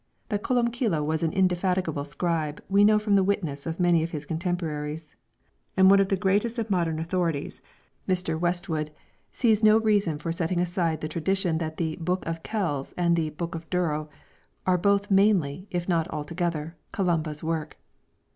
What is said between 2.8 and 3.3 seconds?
know from the